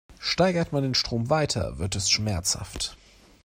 [0.17, 2.97] Steigert man den Strom weiter, wird es schmerzhaft.